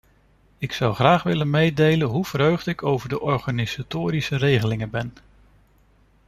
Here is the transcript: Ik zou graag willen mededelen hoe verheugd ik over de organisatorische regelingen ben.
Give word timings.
Ik 0.57 0.71
zou 0.71 0.93
graag 0.93 1.23
willen 1.23 1.49
mededelen 1.49 2.07
hoe 2.07 2.25
verheugd 2.25 2.67
ik 2.67 2.83
over 2.83 3.09
de 3.09 3.19
organisatorische 3.19 4.35
regelingen 4.37 4.89
ben. 4.89 5.13